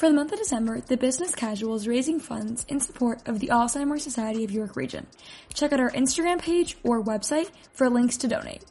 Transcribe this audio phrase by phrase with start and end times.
[0.00, 3.48] For the month of December, the Business Casual is raising funds in support of the
[3.48, 5.06] Alzheimer's Society of York Region.
[5.52, 8.64] Check out our Instagram page or website for links to donate.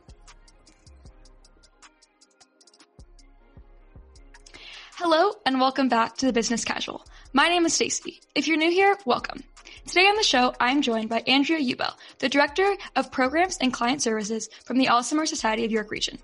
[4.95, 7.05] Hello and welcome back to the Business Casual.
[7.31, 8.21] My name is Stacy.
[8.33, 9.43] If you're new here, welcome.
[9.85, 14.01] Today on the show, I'm joined by Andrea Ubell, the Director of Programs and Client
[14.01, 16.17] Services from the Alzheimer's Society of York Region.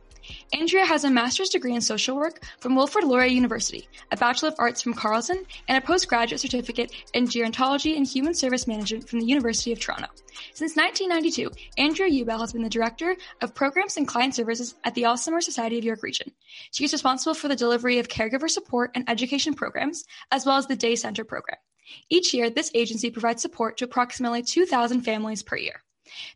[0.53, 4.55] Andrea has a master's degree in social work from Wilfrid Laurier University, a Bachelor of
[4.57, 9.25] Arts from Carleton, and a postgraduate certificate in gerontology and human service management from the
[9.25, 10.07] University of Toronto.
[10.53, 15.03] Since 1992, Andrea Ubell has been the Director of Programs and Client Services at the
[15.03, 16.31] Alzheimer's Society of York Region.
[16.71, 20.67] She is responsible for the delivery of caregiver support and education programs, as well as
[20.67, 21.57] the Day Center program.
[22.09, 25.84] Each year, this agency provides support to approximately 2,000 families per year.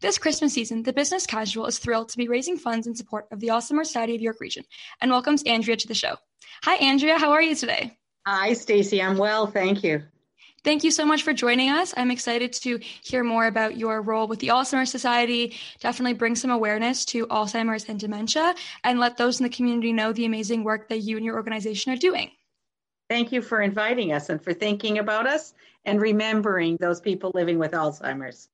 [0.01, 3.39] This Christmas season, the Business Casual is thrilled to be raising funds in support of
[3.39, 4.63] the Alzheimer's Society of York Region
[5.01, 6.15] and welcomes Andrea to the show.
[6.63, 7.17] Hi, Andrea.
[7.17, 7.97] How are you today?
[8.25, 9.01] Hi, Stacy.
[9.01, 9.47] I'm well.
[9.47, 10.03] Thank you.
[10.63, 11.93] Thank you so much for joining us.
[11.95, 15.55] I'm excited to hear more about your role with the Alzheimer's Society.
[15.79, 20.11] Definitely bring some awareness to Alzheimer's and dementia and let those in the community know
[20.11, 22.31] the amazing work that you and your organization are doing.
[23.09, 25.53] Thank you for inviting us and for thinking about us
[25.85, 28.49] and remembering those people living with Alzheimer's.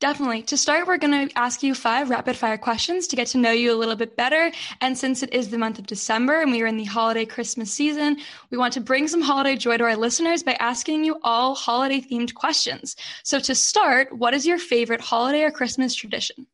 [0.00, 0.40] Definitely.
[0.44, 3.50] To start, we're going to ask you five rapid fire questions to get to know
[3.50, 4.50] you a little bit better.
[4.80, 7.70] And since it is the month of December and we are in the holiday Christmas
[7.70, 8.16] season,
[8.48, 12.00] we want to bring some holiday joy to our listeners by asking you all holiday
[12.00, 12.96] themed questions.
[13.24, 16.46] So to start, what is your favorite holiday or Christmas tradition?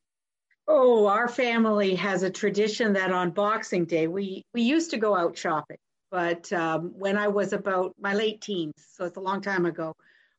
[0.66, 5.14] Oh, our family has a tradition that on Boxing Day, we, we used to go
[5.14, 5.78] out shopping.
[6.10, 9.94] But um, when I was about my late teens, so it's a long time ago,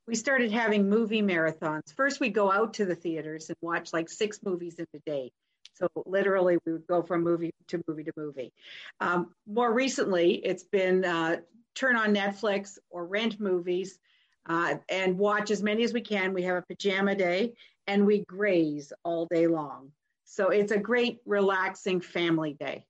[0.08, 1.94] we started having movie marathons.
[1.96, 5.32] First, we'd go out to the theaters and watch like six movies in a day.
[5.74, 8.52] So literally, we would go from movie to movie to movie.
[9.00, 11.38] Um, more recently, it's been uh,
[11.76, 14.00] turn on Netflix or rent movies
[14.48, 16.34] uh, and watch as many as we can.
[16.34, 17.54] We have a pajama day
[17.86, 19.92] and we graze all day long.
[20.26, 22.86] So it's a great, relaxing family day.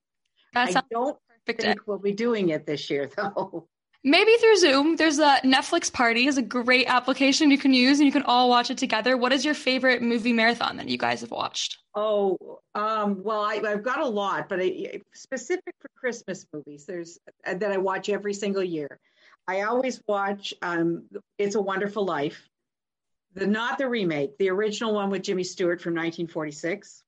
[0.56, 3.68] I don't perfect think we'll be doing it this year, though.
[4.04, 4.96] Maybe through Zoom.
[4.96, 8.48] There's a Netflix Party is a great application you can use, and you can all
[8.50, 9.18] watch it together.
[9.18, 11.78] What is your favorite movie marathon that you guys have watched?
[11.96, 12.38] Oh,
[12.76, 17.56] um, well, I, have got a lot, but I, specific for Christmas movies, there's uh,
[17.56, 19.00] that I watch every single year.
[19.48, 21.04] I always watch um,
[21.38, 22.48] "It's a Wonderful Life,"
[23.34, 27.04] the not the remake, the original one with Jimmy Stewart from 1946,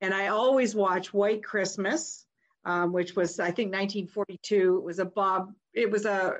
[0.00, 2.26] and I always watch White Christmas
[2.68, 4.76] um, which was I think 1942.
[4.76, 5.52] It was a Bob.
[5.72, 6.34] It was a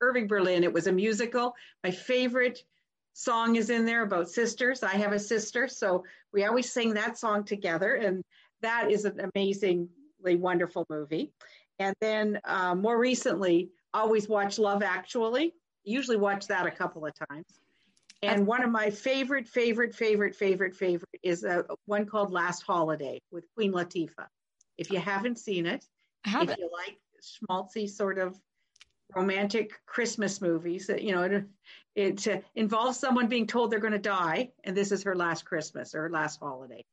[0.00, 0.64] Irving Berlin.
[0.64, 1.54] It was a musical.
[1.84, 2.64] My favorite
[3.12, 4.82] song is in there about sisters.
[4.82, 8.22] I have a sister, so we always sing that song together, and
[8.62, 11.32] that is an amazingly wonderful movie.
[11.78, 15.52] And then uh, more recently, always watch Love Actually.
[15.84, 17.46] Usually watch that a couple of times.
[18.22, 23.20] And one of my favorite, favorite, favorite, favorite, favorite is a, one called Last Holiday
[23.30, 24.28] with Queen Latifah.
[24.78, 25.84] If you haven't seen it,
[26.24, 26.58] have if it.
[26.58, 28.38] you like schmaltzy sort of
[29.14, 31.44] romantic Christmas movies, that you know, it,
[31.94, 35.44] it uh, involves someone being told they're going to die, and this is her last
[35.44, 36.84] Christmas or her last holiday.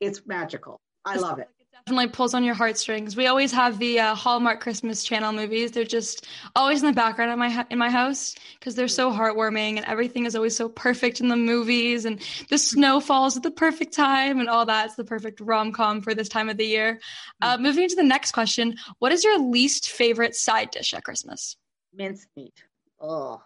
[0.00, 0.80] It's magical.
[1.04, 3.16] I love it definitely pulls on your heartstrings.
[3.16, 5.72] We always have the uh, Hallmark Christmas Channel movies.
[5.72, 9.76] They're just always in the background in my in my house because they're so heartwarming
[9.76, 13.50] and everything is always so perfect in the movies and the snow falls at the
[13.50, 14.86] perfect time and all that.
[14.86, 17.00] It's the perfect rom com for this time of the year.
[17.40, 17.62] Uh, mm.
[17.62, 21.56] moving to the next question, what is your least favorite side dish at Christmas?
[21.94, 22.62] Mincemeat.
[23.00, 23.42] Oh,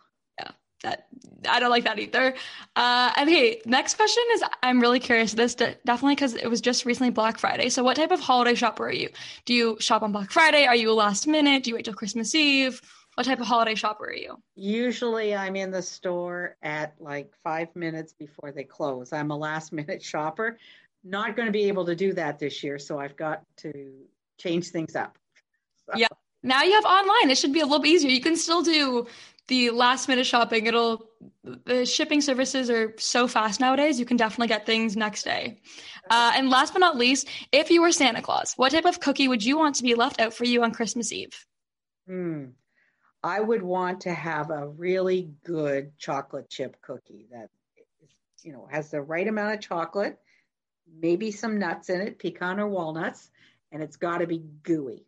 [0.83, 1.07] that
[1.49, 2.35] I don't like that either.
[2.75, 5.33] Uh, okay, next question is I'm really curious.
[5.33, 7.69] This definitely because it was just recently Black Friday.
[7.69, 9.09] So, what type of holiday shopper are you?
[9.45, 10.67] Do you shop on Black Friday?
[10.67, 11.65] Are you a last minute?
[11.65, 12.81] Do you wait till Christmas Eve?
[13.15, 14.39] What type of holiday shopper are you?
[14.57, 19.13] Usually, I'm in the store at like five minutes before they close.
[19.13, 20.59] I'm a last minute shopper.
[21.03, 23.93] Not going to be able to do that this year, so I've got to
[24.39, 25.17] change things up.
[25.87, 25.97] So.
[25.97, 26.09] Yeah.
[26.43, 27.31] Now you have online.
[27.31, 28.11] It should be a little bit easier.
[28.11, 29.07] You can still do
[29.48, 31.09] the last minute shopping it'll
[31.65, 35.60] the shipping services are so fast nowadays you can definitely get things next day.
[36.10, 39.28] Uh, and last but not least if you were santa claus what type of cookie
[39.28, 41.47] would you want to be left out for you on christmas eve?
[42.07, 42.47] Hmm.
[43.22, 47.48] i would want to have a really good chocolate chip cookie that
[48.43, 50.19] you know has the right amount of chocolate
[51.01, 53.31] maybe some nuts in it pecan or walnuts
[53.72, 55.04] and it's got to be gooey.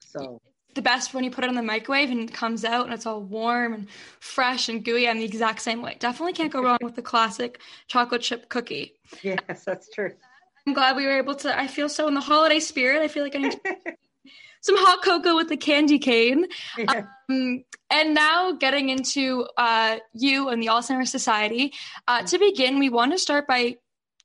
[0.00, 0.40] So
[0.78, 3.04] the best when you put it in the microwave and it comes out and it's
[3.04, 3.88] all warm and
[4.20, 5.08] fresh and gooey.
[5.08, 5.96] I'm the exact same way.
[5.98, 8.94] Definitely can't go wrong with the classic chocolate chip cookie.
[9.20, 10.12] Yes, that's true.
[10.64, 11.58] I'm glad we were able to.
[11.58, 13.02] I feel so in the holiday spirit.
[13.02, 13.60] I feel like I need
[14.60, 16.46] some hot cocoa with the candy cane.
[16.86, 21.72] Um, and now getting into uh, you and the Alzheimer's Society.
[22.06, 23.78] Uh, to begin, we want to start by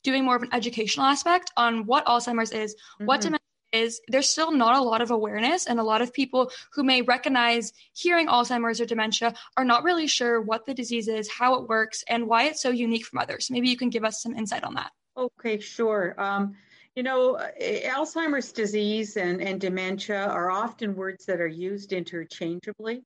[0.03, 3.05] doing more of an educational aspect on what Alzheimer's is, mm-hmm.
[3.05, 3.39] what dementia
[3.74, 4.00] is.
[4.08, 7.74] There's still not a lot of awareness, and a lot of people who may recognize
[7.94, 12.04] hearing Alzheimer's or dementia are not really sure what the disease is, how it works,
[12.08, 13.50] and why it's so unique from others.
[13.52, 14.92] Maybe you can give us some insight on that.
[15.18, 16.16] Okay, sure.
[16.18, 16.56] Um,
[16.96, 23.04] you know, Alzheimer's disease and, and dementia are often words that are used interchangeably.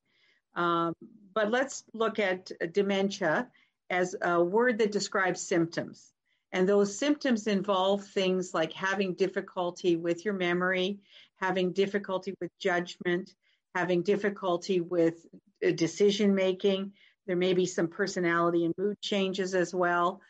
[0.56, 0.94] Um,
[1.34, 3.48] but let's look at dementia
[3.90, 6.12] as a word that describes symptoms.
[6.52, 11.00] And those symptoms involve things like having difficulty with your memory,
[11.36, 13.34] having difficulty with judgment,
[13.76, 15.26] having difficulty with
[15.66, 16.94] uh, decision making.
[17.26, 20.22] There may be some personality and mood changes as well.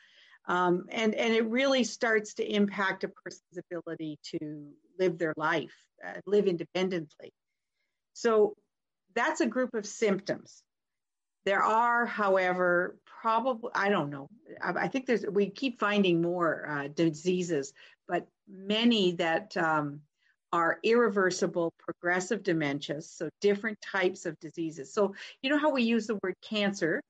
[0.46, 5.74] Um, and, and it really starts to impact a person's ability to live their life,
[6.04, 7.32] uh, live independently.
[8.14, 8.54] So
[9.14, 10.62] that's a group of symptoms.
[11.44, 14.28] There are, however, probably, I don't know,
[14.62, 17.72] I, I think there's, we keep finding more uh, diseases,
[18.06, 20.00] but many that um,
[20.52, 24.92] are irreversible progressive dementias, so different types of diseases.
[24.92, 27.00] So, you know how we use the word cancer?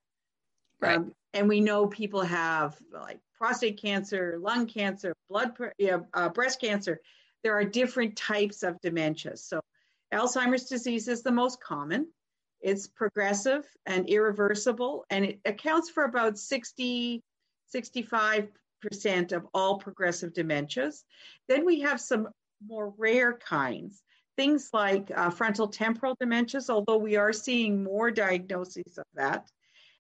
[0.81, 0.97] Right.
[0.97, 6.61] Um, and we know people have like prostate cancer, lung cancer, blood, yeah, uh, breast
[6.61, 7.01] cancer.
[7.43, 9.61] There are different types of dementias So,
[10.13, 12.09] Alzheimer's disease is the most common.
[12.61, 17.23] It's progressive and irreversible, and it accounts for about 60,
[17.75, 18.49] 65%
[19.33, 21.05] of all progressive dementias.
[21.49, 22.29] Then we have some
[22.67, 24.03] more rare kinds,
[24.37, 29.49] things like uh, frontal temporal dementias, although we are seeing more diagnoses of that.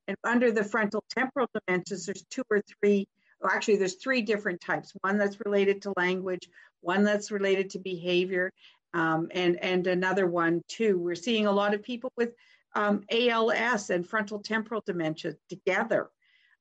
[0.08, 3.06] And under the frontal temporal dementias, there's two or three
[3.40, 6.49] well, actually there's three different types one that's related to language
[6.81, 8.52] one that's related to behavior
[8.94, 12.31] um, and and another one too we're seeing a lot of people with
[12.75, 16.11] um, als and frontal temporal dementia together.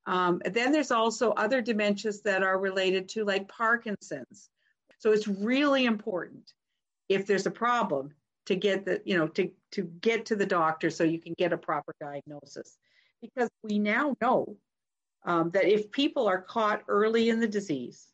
[0.05, 4.49] Um, then there's also other dementias that are related to like parkinson's.
[4.99, 6.53] So it's really important
[7.09, 8.11] if there's a problem
[8.45, 11.53] to get the you know to to get to the doctor so you can get
[11.53, 12.77] a proper diagnosis.
[13.21, 14.57] Because we now know
[15.25, 18.07] um, that if people are caught early in the disease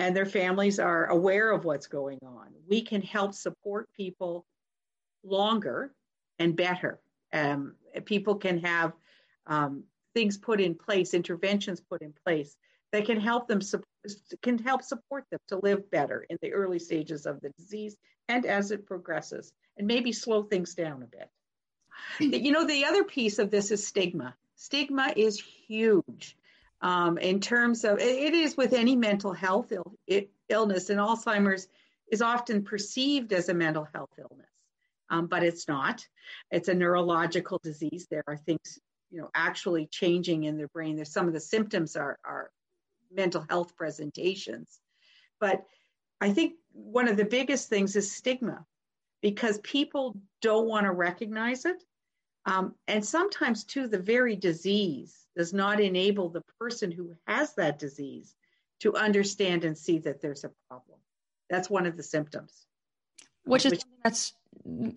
[0.00, 4.46] and their families are aware of what's going on, we can help support people
[5.22, 5.92] longer
[6.38, 6.98] and better.
[7.34, 7.74] Um,
[8.06, 8.94] people can have
[9.46, 12.56] um, things put in place, interventions put in place
[12.92, 13.60] that can help them
[14.42, 17.94] can help support them to live better in the early stages of the disease
[18.28, 21.28] and as it progresses, and maybe slow things down a bit.
[22.42, 26.36] You know, the other piece of this is stigma stigma is huge
[26.82, 31.68] um, in terms of it is with any mental health Ill, it, illness, and Alzheimer's
[32.10, 34.50] is often perceived as a mental health illness,
[35.10, 36.06] um, but it's not.
[36.50, 38.06] It's a neurological disease.
[38.10, 38.78] There are things
[39.10, 40.96] you know actually changing in their brain.
[40.96, 42.50] There's some of the symptoms are are
[43.12, 44.80] mental health presentations,
[45.38, 45.64] but
[46.20, 48.64] I think one of the biggest things is stigma
[49.20, 51.82] because people don't want to recognize it
[52.46, 57.78] um, and sometimes, too, the very disease does not enable the person who has that
[57.78, 58.34] disease
[58.80, 60.98] to understand and see that there's a problem.
[61.50, 62.66] That's one of the symptoms.
[63.44, 64.32] Which is Which, that's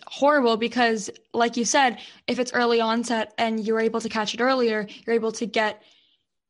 [0.08, 4.42] horrible because, like you said, if it's early onset and you're able to catch it
[4.42, 5.84] earlier, you're able to get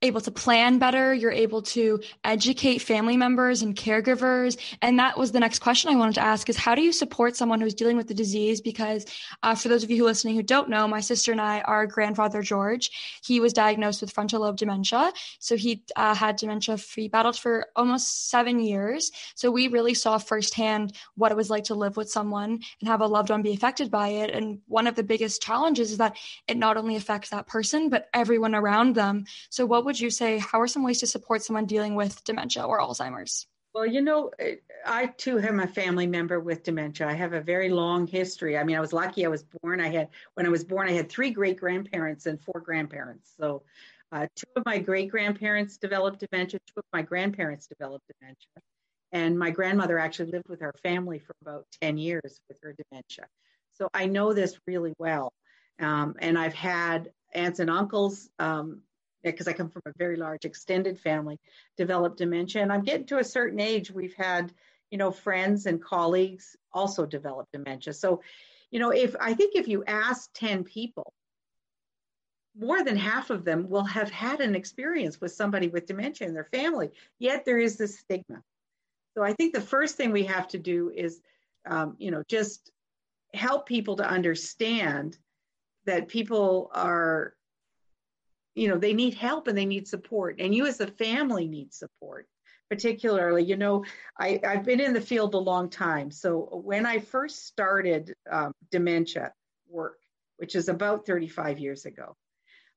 [0.04, 4.58] able to plan better, you're able to educate family members and caregivers.
[4.82, 7.36] And that was the next question I wanted to ask is how do you support
[7.36, 8.62] someone who's dealing with the disease?
[8.62, 9.06] Because
[9.42, 11.62] uh, for those of you who are listening who don't know, my sister and I,
[11.62, 12.92] our grandfather George,
[13.24, 15.12] he was diagnosed with frontal lobe dementia.
[15.40, 19.12] So he uh, had dementia, he battled for almost seven years.
[19.36, 23.02] So we really saw firsthand what it was like to live with someone and have
[23.02, 24.32] a loved one be affected by it.
[24.32, 26.18] And one of the biggest challenges is that
[26.48, 29.26] it not only affects that person, but everyone around them.
[29.50, 32.24] So what would would you say, how are some ways to support someone dealing with
[32.24, 33.46] dementia or Alzheimer's?
[33.76, 34.32] Well, you know,
[34.88, 37.08] I too have a family member with dementia.
[37.08, 38.58] I have a very long history.
[38.58, 39.80] I mean, I was lucky I was born.
[39.80, 43.34] I had, when I was born, I had three great grandparents and four grandparents.
[43.40, 43.62] So,
[44.12, 48.64] uh, two of my great grandparents developed dementia, two of my grandparents developed dementia.
[49.12, 53.28] And my grandmother actually lived with her family for about 10 years with her dementia.
[53.74, 55.34] So, I know this really well.
[55.80, 58.82] Um, and I've had aunts and uncles um,
[59.32, 61.40] because I come from a very large extended family,
[61.78, 62.62] develop dementia.
[62.62, 64.54] And I'm getting to a certain age, we've had,
[64.92, 67.94] you know, friends and colleagues also develop dementia.
[67.94, 68.22] So,
[68.72, 71.14] you know, if I think if you ask 10 people,
[72.58, 76.34] more than half of them will have had an experience with somebody with dementia in
[76.34, 78.44] their family, yet there is this stigma.
[79.16, 81.22] So I think the first thing we have to do is
[81.66, 82.72] um, you know, just
[83.34, 85.18] help people to understand
[85.86, 87.34] that people are,
[88.56, 90.40] you know, they need help and they need support.
[90.40, 92.28] And you as a family need support,
[92.70, 93.84] particularly, you know,
[94.20, 96.12] I, I've been in the field a long time.
[96.12, 99.34] So when I first started um, dementia
[99.68, 99.98] work,
[100.38, 102.16] which is about 35 years ago,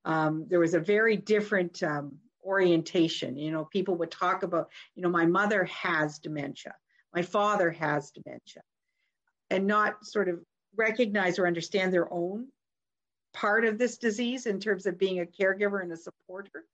[0.04, 3.37] um, there was a very different um, orientation.
[3.37, 6.75] You know, people would talk about, you know, my mother has dementia,
[7.14, 8.62] my father has dementia,
[9.50, 10.40] and not sort of
[10.76, 12.49] recognize or understand their own
[13.37, 16.64] part of this disease in terms of being a caregiver and a supporter.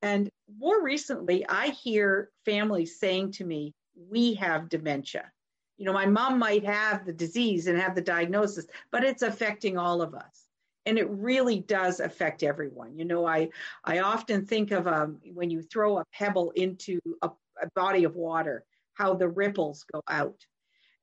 [0.00, 3.74] And more recently, I hear families saying to me,
[4.10, 5.30] We have dementia.
[5.76, 9.76] You know, my mom might have the disease and have the diagnosis, but it's affecting
[9.76, 10.48] all of us
[10.86, 12.96] and it really does affect everyone.
[12.96, 13.50] You know, I
[13.84, 17.28] I often think of um, when you throw a pebble into a,
[17.62, 20.46] a body of water, how the ripples go out,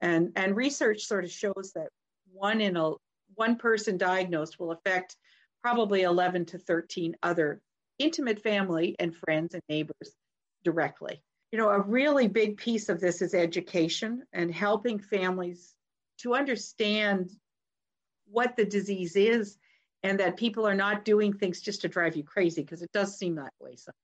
[0.02, 1.90] and and research sort of shows that
[2.34, 2.94] one in a
[3.36, 5.16] one person diagnosed will affect
[5.62, 7.62] probably 11 to 13 other
[7.98, 10.14] intimate family and friends and neighbors
[10.64, 11.22] directly.
[11.52, 15.74] You know, a really big piece of this is education and helping families
[16.20, 17.32] to understand
[18.28, 19.58] what the disease is
[20.04, 23.18] and that people are not doing things just to drive you crazy because it does
[23.18, 23.96] seem that way sometimes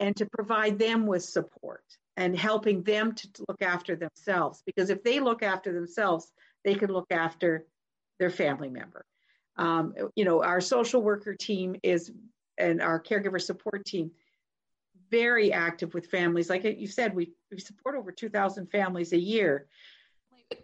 [0.00, 1.84] and to provide them with support
[2.16, 6.30] and helping them to look after themselves because if they look after themselves
[6.64, 7.64] they can look after
[8.18, 9.04] their family member
[9.56, 12.12] um, you know our social worker team is
[12.58, 14.10] and our caregiver support team
[15.10, 19.66] very active with families like you said we, we support over 2000 families a year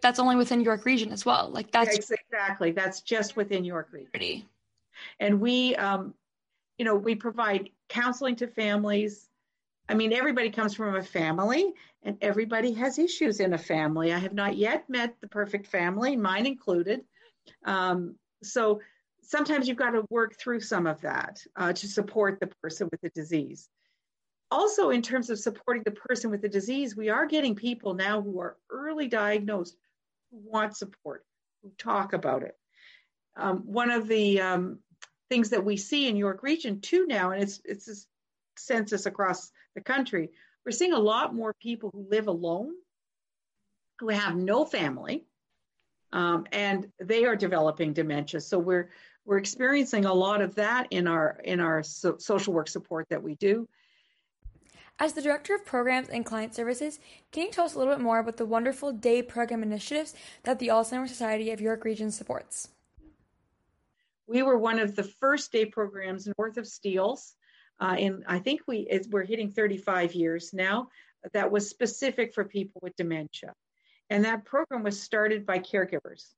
[0.01, 1.49] that's only within York region as well.
[1.49, 4.09] Like that's exactly that's just within York region.
[5.19, 6.13] And we, um,
[6.77, 9.29] you know, we provide counseling to families.
[9.89, 14.13] I mean, everybody comes from a family, and everybody has issues in a family.
[14.13, 17.01] I have not yet met the perfect family, mine included.
[17.65, 18.81] Um, so
[19.21, 23.01] sometimes you've got to work through some of that uh, to support the person with
[23.01, 23.69] the disease.
[24.51, 28.21] Also in terms of supporting the person with the disease we are getting people now
[28.21, 29.75] who are early diagnosed
[30.29, 31.25] who want support
[31.63, 32.55] who talk about it.
[33.35, 34.79] Um, one of the um,
[35.29, 37.95] things that we see in york region too now and it's it's a
[38.55, 40.29] census across the country
[40.63, 42.71] we're seeing a lot more people who live alone
[43.99, 45.25] who have no family
[46.13, 48.89] um, and they are developing dementia so we're
[49.25, 53.21] we're experiencing a lot of that in our in our so, social work support that
[53.21, 53.67] we do
[54.99, 56.99] as the Director of Programs and Client Services,
[57.31, 60.59] can you tell us a little bit more about the wonderful day program initiatives that
[60.59, 62.69] the Alzheimer's Society of York Region supports?
[64.27, 67.35] We were one of the first day programs north of Steeles.
[67.79, 70.89] Uh, and I think we we're hitting 35 years now.
[71.33, 73.53] That was specific for people with dementia,
[74.09, 76.33] and that program was started by caregivers,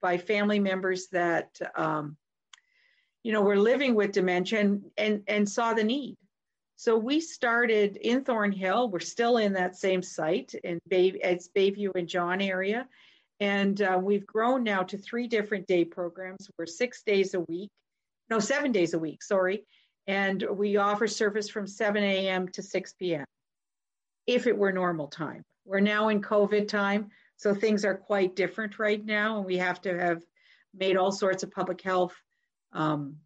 [0.00, 2.16] by family members that um,
[3.22, 6.16] you know were living with dementia and, and and saw the need.
[6.76, 8.90] So we started in Thornhill.
[8.90, 12.86] We're still in that same site in Bay, it's Bayview and John area.
[13.40, 16.50] And uh, we've grown now to three different day programs.
[16.58, 17.70] We're six days a week,
[18.28, 19.64] no, seven days a week, sorry.
[20.06, 22.48] And we offer service from 7 a.m.
[22.50, 23.24] to 6 p.m.
[24.26, 25.42] if it were normal time.
[25.66, 29.38] We're now in COVID time, so things are quite different right now.
[29.38, 30.22] And we have to have
[30.72, 32.14] made all sorts of public health
[32.72, 33.16] um,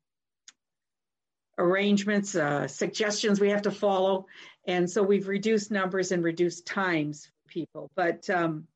[1.58, 4.26] arrangements, uh, suggestions we have to follow.
[4.66, 7.90] And so we've reduced numbers and reduced times for people.
[7.94, 8.66] But um,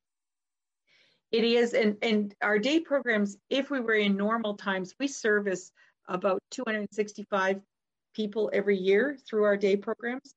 [1.32, 5.72] it is, and, and our day programs, if we were in normal times, we service
[6.06, 7.60] about 265
[8.14, 10.34] people every year through our day programs.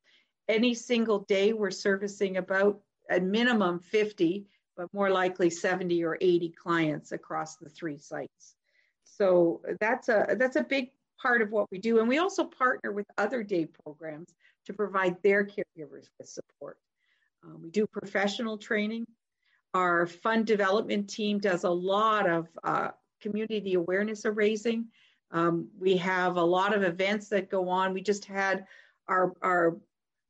[0.48, 2.80] Any single day, we're servicing about
[3.10, 4.46] a minimum 50,
[4.76, 8.56] but more likely 70 or 80 clients across the three sites.
[9.04, 12.00] So that's a that's a big part of what we do.
[12.00, 14.34] And we also partner with other day programs
[14.66, 16.78] to provide their caregivers with support.
[17.44, 19.06] Um, we do professional training.
[19.74, 22.90] Our fund development team does a lot of uh,
[23.22, 24.88] community awareness raising.
[25.32, 27.94] Um, we have a lot of events that go on.
[27.94, 28.66] We just had
[29.08, 29.78] our, our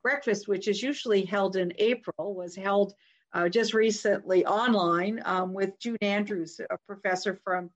[0.08, 2.94] breakfast, which is usually held in April, was held
[3.34, 7.70] uh, just recently online um, with June Andrews, a professor from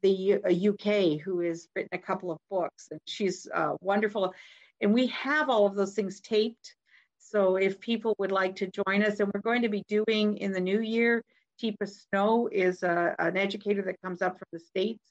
[0.00, 4.32] the UK who has written a couple of books, and she's uh, wonderful.
[4.80, 6.76] And we have all of those things taped.
[7.18, 10.52] So if people would like to join us, and we're going to be doing in
[10.52, 11.24] the new year,
[11.60, 15.02] Teepa Snow is a, an educator that comes up from the States.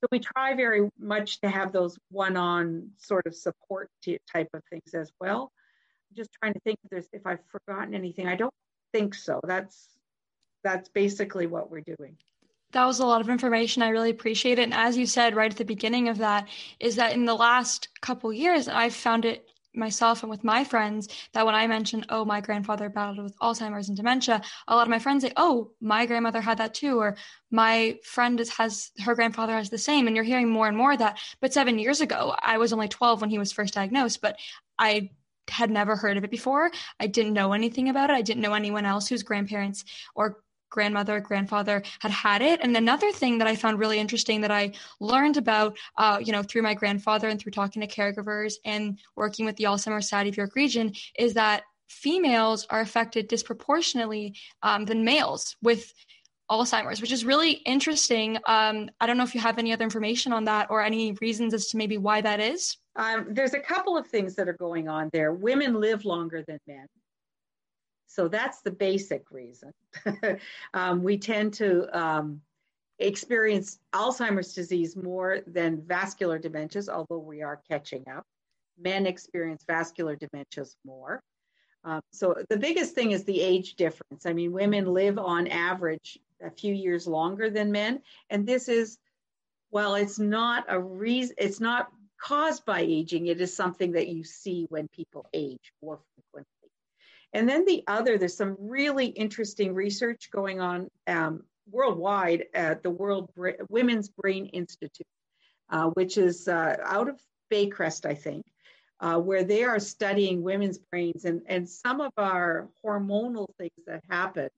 [0.00, 3.88] So we try very much to have those one-on sort of support
[4.32, 5.52] type of things as well.
[6.16, 8.26] Just trying to think if there's if I've forgotten anything.
[8.26, 8.54] I don't
[8.92, 9.40] think so.
[9.44, 9.88] That's
[10.64, 12.16] that's basically what we're doing
[12.72, 13.82] that was a lot of information.
[13.82, 14.64] I really appreciate it.
[14.64, 17.88] And as you said right at the beginning of that, is that in the last
[18.02, 22.24] couple years, I've found it myself and with my friends that when I mentioned, oh,
[22.24, 26.06] my grandfather battled with Alzheimer's and dementia, a lot of my friends say, oh, my
[26.06, 27.16] grandmother had that too, or
[27.50, 30.06] my friend is, has her grandfather has the same.
[30.06, 31.18] And you're hearing more and more of that.
[31.40, 34.38] But seven years ago, I was only 12 when he was first diagnosed, but
[34.78, 35.10] I
[35.48, 36.70] had never heard of it before.
[37.00, 38.14] I didn't know anything about it.
[38.14, 39.84] I didn't know anyone else whose grandparents
[40.14, 40.38] or
[40.70, 42.60] grandmother, or grandfather had had it.
[42.60, 46.42] And another thing that I found really interesting that I learned about, uh, you know,
[46.42, 50.36] through my grandfather and through talking to caregivers and working with the Alzheimer's Society of
[50.36, 55.92] York Region is that females are affected disproportionately um, than males with
[56.50, 58.36] Alzheimer's, which is really interesting.
[58.46, 61.54] Um, I don't know if you have any other information on that or any reasons
[61.54, 62.76] as to maybe why that is.
[62.96, 65.32] Um, there's a couple of things that are going on there.
[65.32, 66.86] Women live longer than men.
[68.06, 69.72] So that's the basic reason.
[70.74, 72.40] um, we tend to um,
[72.98, 78.24] experience Alzheimer's disease more than vascular dementias, although we are catching up.
[78.78, 81.20] Men experience vascular dementias more.
[81.84, 84.26] Um, so the biggest thing is the age difference.
[84.26, 88.98] I mean, women live on average a few years longer than men, and this is,
[89.70, 91.36] well, it's not a reason.
[91.38, 91.88] It's not
[92.20, 93.26] caused by aging.
[93.26, 96.70] It is something that you see when people age more frequently.
[97.32, 102.90] And then the other, there's some really interesting research going on um, worldwide at the
[102.90, 105.06] World Bra- Women's Brain Institute,
[105.70, 107.20] uh, which is uh, out of
[107.52, 108.44] Baycrest, I think,
[109.00, 114.02] uh, where they are studying women's brains and, and some of our hormonal things that
[114.08, 114.48] happen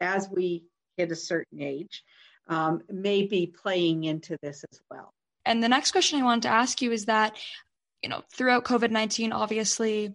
[0.00, 0.64] as we
[0.96, 2.04] hit a certain age
[2.48, 5.12] um, may be playing into this as well.
[5.44, 7.36] And the next question I wanted to ask you is that,
[8.02, 10.14] you know, throughout COVID 19, obviously,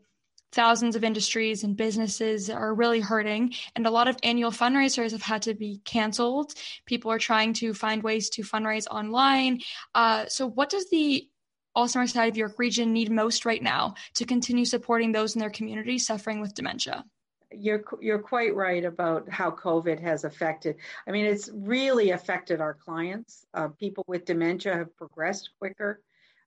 [0.54, 5.22] thousands of industries and businesses are really hurting and a lot of annual fundraisers have
[5.22, 6.54] had to be canceled.
[6.86, 9.60] People are trying to find ways to fundraise online.
[9.94, 11.28] Uh, so what does the
[11.76, 15.52] alzheimer's society of york region need most right now to continue supporting those in their
[15.52, 17.06] community suffering with dementia
[17.52, 20.78] you're you're quite right about how COVID has affected.
[21.08, 23.46] I mean, it's really affected our clients.
[23.54, 26.02] Uh, people with dementia have progressed quicker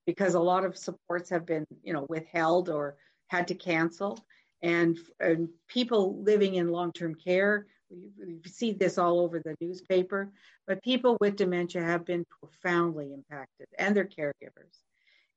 [0.07, 2.97] because a lot of supports have been, you know, withheld or
[3.29, 4.19] had to cancel.
[4.63, 9.55] And, and people living in long term care, we, we see this all over the
[9.61, 10.33] newspaper,
[10.67, 14.79] but people with dementia have been profoundly impacted and their caregivers.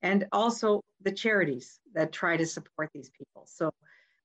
[0.02, 3.45] And also the charities that try to support these people.
[3.45, 3.71] So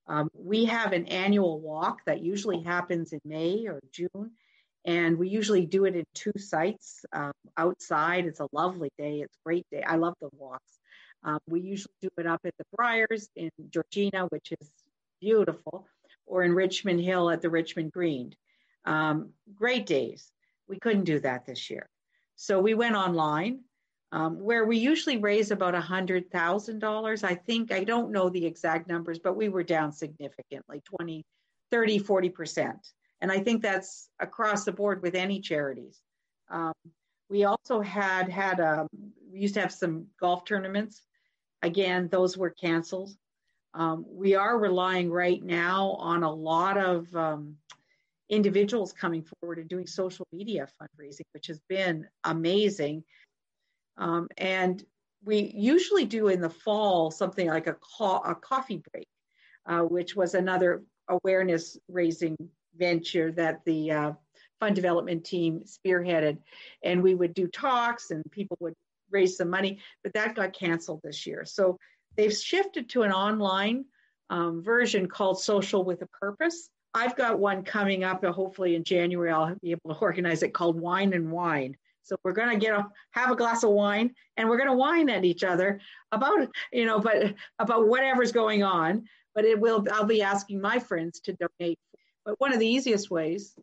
[0.09, 4.31] um, we have an annual walk that usually happens in May or June,
[4.83, 8.25] and we usually do it in two sites um, outside.
[8.25, 9.21] It's a lovely day.
[9.21, 9.83] It's a great day.
[9.83, 10.79] I love the walks.
[11.23, 14.71] Um, we usually do it up at the Briars in Georgina, which is
[15.21, 15.85] beautiful,
[16.25, 18.33] or in Richmond Hill at the Richmond Green.
[18.85, 20.31] Um, great days.
[20.67, 21.87] We couldn't do that this year.
[22.35, 23.59] So we went online
[24.11, 27.23] um, where we usually raise about $100,000.
[27.23, 31.25] I think, I don't know the exact numbers, but we were down significantly 20,
[31.71, 32.73] 30, 40%.
[33.21, 36.01] And I think that's across the board with any charities.
[36.49, 36.73] Um,
[37.29, 38.87] we also had had a, um,
[39.31, 41.03] we used to have some golf tournaments
[41.61, 43.11] Again, those were canceled.
[43.73, 47.55] Um, we are relying right now on a lot of um,
[48.29, 53.03] individuals coming forward and doing social media fundraising, which has been amazing.
[53.99, 54.83] Um, and
[55.23, 59.07] we usually do in the fall something like a, co- a coffee break,
[59.65, 62.35] uh, which was another awareness raising
[62.75, 64.11] venture that the uh,
[64.59, 66.37] fund development team spearheaded.
[66.83, 68.73] And we would do talks and people would
[69.11, 71.43] raise some money, but that got canceled this year.
[71.45, 71.77] So
[72.15, 73.85] they've shifted to an online
[74.29, 76.69] um, version called Social with a Purpose.
[76.93, 80.79] I've got one coming up, hopefully in January, I'll be able to organize it called
[80.79, 81.75] Wine and Whine.
[82.03, 84.75] So we're going to get a, have a glass of wine and we're going to
[84.75, 85.79] whine at each other
[86.11, 89.05] about, you know, but about whatever's going on.
[89.35, 91.79] But it will, I'll be asking my friends to donate.
[92.25, 93.55] But one of the easiest ways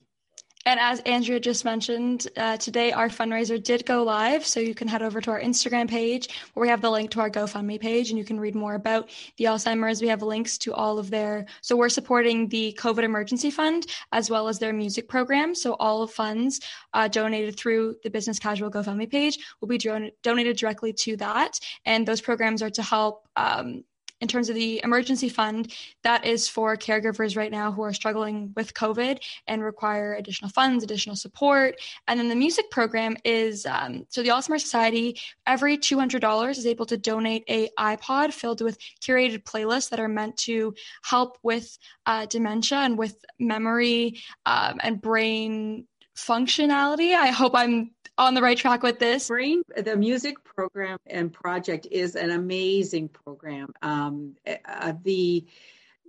[0.67, 4.45] And as Andrea just mentioned, uh, today our fundraiser did go live.
[4.45, 7.21] So you can head over to our Instagram page where we have the link to
[7.21, 10.03] our GoFundMe page and you can read more about the Alzheimer's.
[10.03, 14.29] We have links to all of their, so we're supporting the COVID Emergency Fund as
[14.29, 15.55] well as their music program.
[15.55, 16.61] So all funds
[16.95, 21.61] uh, donated through the Business Casual GoFundMe page will be donated directly to that.
[21.85, 23.85] And those programs are to help um,
[24.21, 28.53] in terms of the emergency fund, that is for caregivers right now who are struggling
[28.57, 31.77] with COVID and require additional funds, additional support.
[32.09, 36.87] And then the music program is um, so the Alzheimer's Society every $200 is able
[36.87, 42.27] to donate a iPod filled with curated playlists that are meant to help with uh,
[42.27, 47.15] dementia and with memory um, and brain functionality.
[47.15, 49.29] I hope I'm on the right track with this.
[49.29, 53.73] Brain, the music program and project is an amazing program.
[53.83, 55.47] Um, uh, the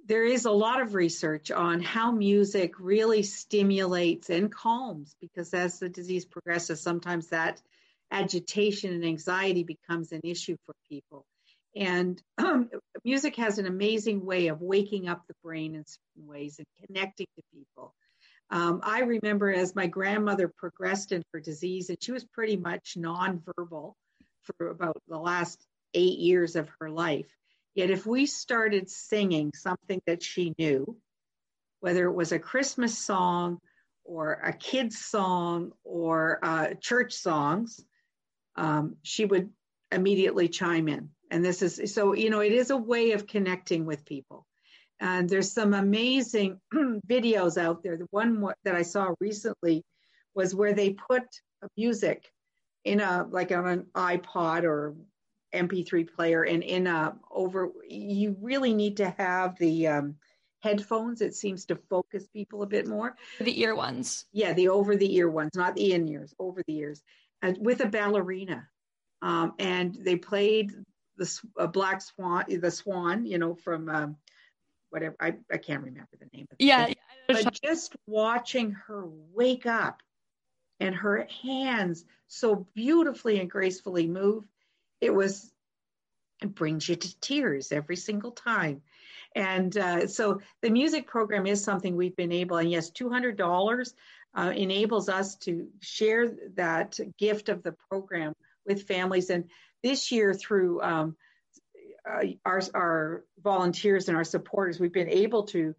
[0.06, 5.80] there is a lot of research on how music really stimulates and calms because as
[5.80, 7.62] the disease progresses, sometimes that
[8.10, 11.26] agitation and anxiety becomes an issue for people.
[11.76, 12.70] And um,
[13.04, 17.28] music has an amazing way of waking up the brain in certain ways and connecting
[17.36, 17.94] to people.
[18.50, 22.96] Um, I remember as my grandmother progressed in her disease, and she was pretty much
[22.98, 23.94] nonverbal
[24.44, 27.28] for about the last eight years of her life.
[27.76, 30.98] Yet, if we started singing something that she knew,
[31.82, 33.60] whether it was a Christmas song
[34.04, 37.84] or a kid's song or uh, church songs,
[38.56, 39.52] um, she would
[39.92, 41.10] immediately chime in.
[41.30, 44.47] And this is so, you know, it is a way of connecting with people.
[45.00, 47.98] And there's some amazing videos out there.
[47.98, 49.84] The one that I saw recently
[50.34, 51.24] was where they put
[51.76, 52.32] music
[52.84, 54.96] in a like on an iPod or
[55.54, 57.70] MP3 player and in a over.
[57.88, 60.16] You really need to have the um,
[60.62, 61.22] headphones.
[61.22, 63.16] It seems to focus people a bit more.
[63.40, 64.26] The ear ones.
[64.32, 67.04] Yeah, the over the ear ones, not the in ears, over the ears,
[67.42, 68.68] and with a ballerina.
[69.22, 70.72] Um, and they played
[71.18, 74.18] the uh, Black Swan, the Swan, you know, from um,
[74.90, 76.66] whatever I, I can't remember the name of it.
[76.66, 76.94] Yeah.
[77.28, 80.02] But just watching her wake up
[80.80, 84.46] and her hands so beautifully and gracefully move,
[85.02, 85.52] it was
[86.42, 88.82] it brings you to tears every single time.
[89.36, 93.94] And uh, so the music program is something we've been able, and yes, $200
[94.36, 98.34] uh, enables us to share that gift of the program
[98.66, 99.30] with families.
[99.30, 99.46] And
[99.84, 101.16] this year, through um,
[102.08, 105.76] uh, our, our volunteers and our supporters, we've been able to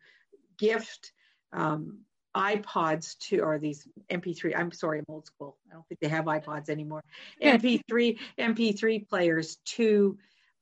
[0.59, 1.13] gift
[1.53, 2.01] um,
[2.37, 5.57] iPods to, or these MP3, I'm sorry, I'm old school.
[5.71, 7.03] I don't think they have iPods anymore.
[7.43, 10.19] MP3, MP3 players to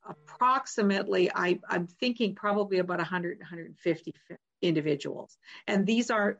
[0.07, 4.13] approximately, I, I'm thinking probably about 100, 150
[4.61, 5.37] individuals.
[5.67, 6.39] And these are,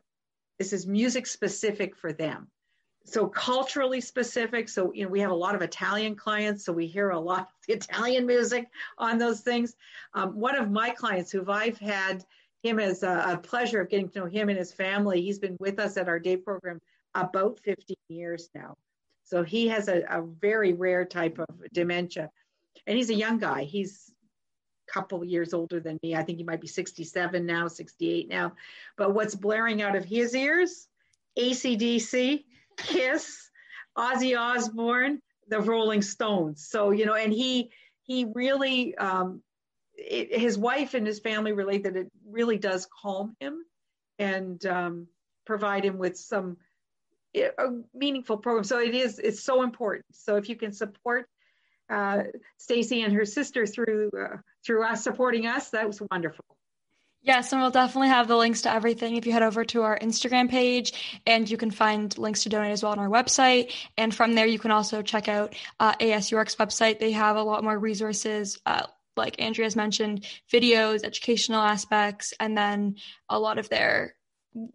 [0.58, 2.48] this is music specific for them
[3.08, 6.86] so culturally specific so you know we have a lot of italian clients so we
[6.86, 8.68] hear a lot of italian music
[8.98, 9.76] on those things.
[10.14, 12.24] Um, one of my clients who i've had
[12.62, 15.56] him as a, a, pleasure of getting to know him and his family he's been
[15.60, 16.80] with us at our day program
[17.14, 18.76] about 15 years now.
[19.24, 22.30] So he has a, a very rare type of dementia.
[22.86, 23.64] And he's a young guy.
[23.64, 24.10] He's
[24.88, 26.14] a couple years older than me.
[26.14, 28.52] I think he might be 67 now 68 now.
[28.96, 30.88] But what's blaring out of his ears?
[31.36, 32.44] AC/DC
[32.78, 33.50] Kiss,
[33.96, 36.66] Ozzy Osbourne, the Rolling Stones.
[36.68, 37.70] So you know, and he
[38.04, 39.42] he really um,
[39.94, 43.64] it, his wife and his family relate that it really does calm him
[44.18, 45.06] and um,
[45.44, 46.56] provide him with some
[47.34, 48.64] a meaningful program.
[48.64, 50.06] So it is it's so important.
[50.12, 51.28] So if you can support
[51.90, 52.24] uh,
[52.58, 56.44] Stacy and her sister through uh, through us supporting us, that was wonderful.
[57.20, 59.98] Yes, and we'll definitely have the links to everything if you head over to our
[59.98, 63.72] Instagram page, and you can find links to donate as well on our website.
[63.96, 65.94] And from there, you can also check out uh,
[66.56, 67.00] website.
[67.00, 68.58] They have a lot more resources.
[68.64, 72.94] Uh, like Andrea's mentioned, videos, educational aspects, and then
[73.28, 74.14] a lot of their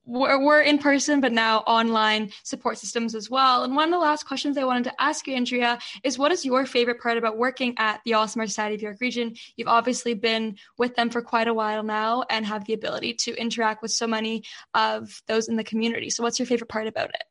[0.06, 3.64] we're, we're in person, but now online support systems as well.
[3.64, 6.46] And one of the last questions I wanted to ask you, Andrea, is what is
[6.46, 9.36] your favorite part about working at the Alzheimer's Society of York Region?
[9.58, 13.36] You've obviously been with them for quite a while now and have the ability to
[13.36, 16.10] interact with so many of those in the community.
[16.10, 17.24] So, what's your favorite part about it?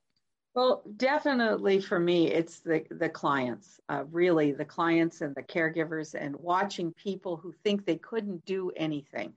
[0.54, 3.80] Well, definitely for me, it's the the clients.
[3.88, 8.70] Uh, really, the clients and the caregivers, and watching people who think they couldn't do
[8.76, 9.32] anything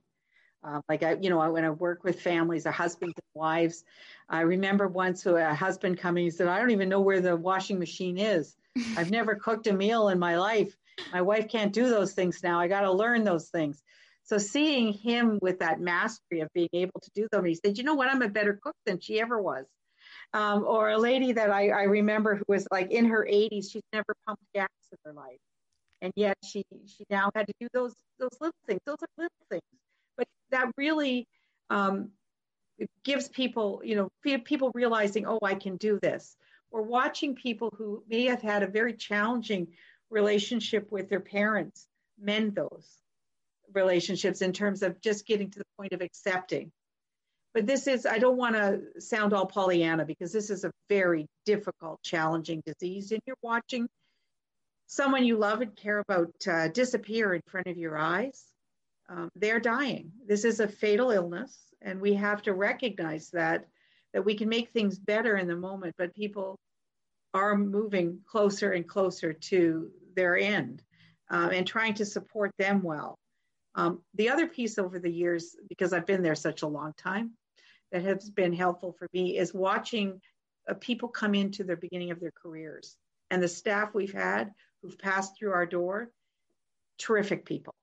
[0.65, 3.84] uh, like I, you know, when I work with families, or husbands and wives,
[4.30, 7.78] I remember once a husband coming, he said, "I don't even know where the washing
[7.78, 8.56] machine is.
[8.97, 10.75] I've never cooked a meal in my life.
[11.13, 12.60] My wife can't do those things now.
[12.60, 13.82] I got to learn those things."
[14.23, 17.84] So seeing him with that mastery of being able to do them, he said, "You
[17.84, 18.10] know what?
[18.10, 19.65] I'm a better cook than she ever was."
[20.34, 23.84] Um, or a lady that I, I remember who was like in her 80s, she's
[23.93, 25.38] never pumped gas in her life,
[26.01, 28.82] and yet she she now had to do those those little things.
[28.86, 29.62] Those are little things
[30.51, 31.27] that really
[31.69, 32.12] um,
[33.03, 36.36] gives people, you know, people realizing, oh, I can do this.
[36.71, 39.67] Or watching people who may have had a very challenging
[40.10, 41.88] relationship with their parents
[42.19, 42.88] mend those.
[43.73, 46.71] relationships in terms of just getting to the point of accepting.
[47.53, 51.25] But this is, I don't want to sound all Pollyanna because this is a very
[51.45, 53.12] difficult, challenging disease.
[53.12, 53.88] And you're watching
[54.88, 58.43] someone you love and care about uh, disappear in front of your eyes.
[59.09, 60.11] Um, they're dying.
[60.27, 63.65] This is a fatal illness, and we have to recognize that
[64.13, 66.57] that we can make things better in the moment, but people
[67.33, 70.81] are moving closer and closer to their end
[71.29, 73.19] uh, and trying to support them well.
[73.75, 77.31] Um, the other piece over the years, because I've been there such a long time,
[77.91, 80.21] that has been helpful for me is watching
[80.69, 82.95] uh, people come into the beginning of their careers
[83.29, 86.09] and the staff we've had who've passed through our door,
[86.97, 87.74] terrific people,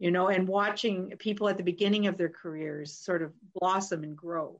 [0.00, 4.16] you know, and watching people at the beginning of their careers sort of blossom and
[4.16, 4.58] grow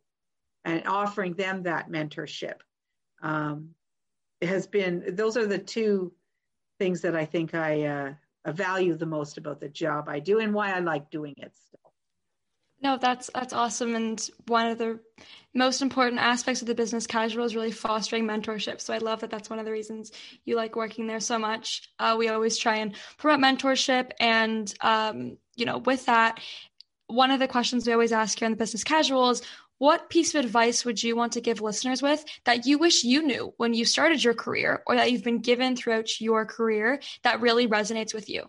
[0.67, 2.61] and offering them that mentorship
[3.23, 3.71] um,
[4.43, 6.13] has been, those are the two
[6.79, 8.13] things that I think I, uh,
[8.53, 11.90] value the most about the job I do and why I like doing it still.
[12.83, 15.01] No, that's that's awesome, and one of the
[15.55, 18.81] most important aspects of the business casual is really fostering mentorship.
[18.81, 20.13] So I love that that's one of the reasons
[20.45, 21.91] you like working there so much.
[21.99, 26.41] Uh, we always try and promote mentorship, and um, you know, with that,
[27.09, 29.43] one of the questions we always ask here in the business casual is,
[29.77, 33.23] what piece of advice would you want to give listeners with that you wish you
[33.23, 37.41] knew when you started your career or that you've been given throughout your career that
[37.41, 38.45] really resonates with you?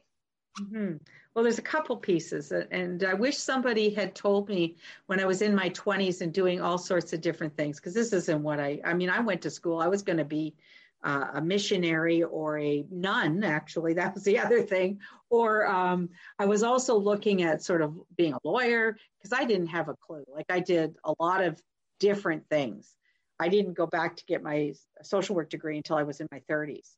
[0.59, 0.97] Mm-hmm.
[1.33, 5.41] Well, there's a couple pieces, and I wish somebody had told me when I was
[5.41, 8.81] in my 20s and doing all sorts of different things, because this isn't what I,
[8.83, 10.55] I mean, I went to school, I was going to be
[11.03, 14.99] uh, a missionary or a nun, actually, that was the other thing.
[15.29, 19.67] Or um, I was also looking at sort of being a lawyer because I didn't
[19.67, 20.25] have a clue.
[20.33, 21.61] Like I did a lot of
[21.99, 22.93] different things.
[23.39, 26.41] I didn't go back to get my social work degree until I was in my
[26.49, 26.89] 30s.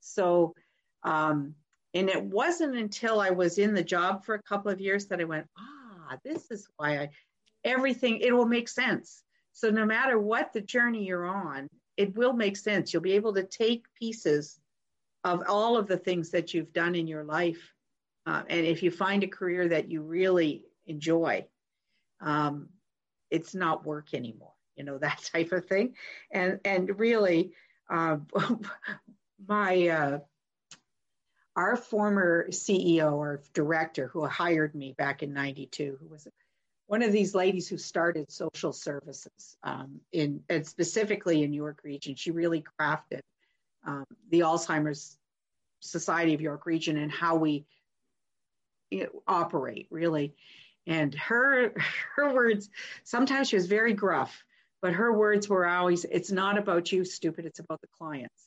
[0.00, 0.54] So,
[1.02, 1.54] um,
[1.98, 5.20] and it wasn't until I was in the job for a couple of years that
[5.20, 7.10] I went, ah, this is why I,
[7.64, 9.24] everything, it will make sense.
[9.52, 12.92] So no matter what the journey you're on, it will make sense.
[12.92, 14.60] You'll be able to take pieces
[15.24, 17.74] of all of the things that you've done in your life.
[18.24, 21.44] Uh, and if you find a career that you really enjoy,
[22.20, 22.68] um,
[23.28, 25.94] it's not work anymore, you know, that type of thing.
[26.30, 27.54] And, and really,
[27.90, 28.18] uh,
[29.48, 30.18] my, uh,
[31.58, 36.28] our former CEO or director who hired me back in 92, who was
[36.86, 42.14] one of these ladies who started social services um, in and specifically in York Region.
[42.14, 43.22] She really crafted
[43.84, 45.18] um, the Alzheimer's
[45.80, 47.66] Society of York Region and how we
[48.92, 50.36] you know, operate really.
[50.86, 51.74] And her
[52.14, 52.70] her words
[53.02, 54.44] sometimes she was very gruff,
[54.80, 57.46] but her words were always, "It's not about you, stupid.
[57.46, 58.46] It's about the clients."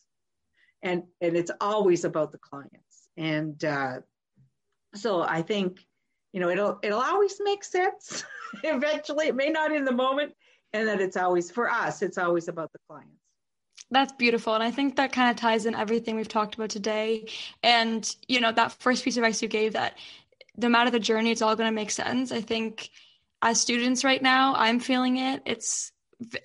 [0.82, 2.91] And and it's always about the clients.
[3.18, 4.00] And uh,
[4.96, 5.80] so I think
[6.34, 8.24] you know it'll it'll always make sense.
[8.64, 10.34] Eventually it may not in the moment
[10.74, 13.12] and that it's always for us it's always about the clients.
[13.90, 17.28] That's beautiful and i think that kind of ties in everything we've talked about today.
[17.64, 19.98] And you know that first piece of advice you gave that
[20.58, 22.32] no matter the journey it's all going to make sense.
[22.32, 22.90] I think
[23.42, 25.42] as students right now i'm feeling it.
[25.46, 25.92] It's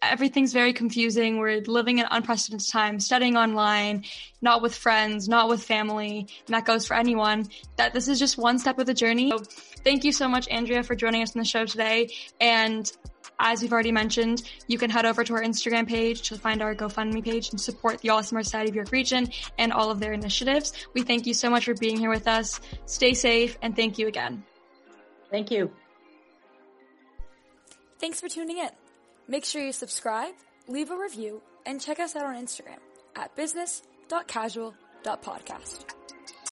[0.02, 1.38] everything's very confusing.
[1.38, 4.04] We're living in unprecedented times, studying online,
[4.40, 7.48] not with friends, not with family, and that goes for anyone.
[7.76, 9.30] That this is just one step of the journey.
[9.30, 9.38] So
[9.84, 12.08] thank you so much, Andrea, for joining us on the show today.
[12.40, 12.90] And
[13.38, 16.74] as we've already mentioned, you can head over to our Instagram page to find our
[16.74, 20.72] GoFundMe page and support the Alzheimer's Society of York Region and all of their initiatives.
[20.94, 22.60] We thank you so much for being here with us.
[22.86, 24.44] Stay safe and thank you again.
[25.30, 25.70] Thank you.
[27.98, 28.70] Thanks for tuning in.
[29.28, 30.34] Make sure you subscribe,
[30.68, 32.78] leave a review, and check us out on Instagram
[33.16, 35.84] at business.casual.podcast.